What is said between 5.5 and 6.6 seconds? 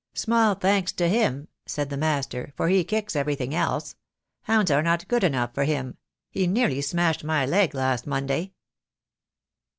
for him. He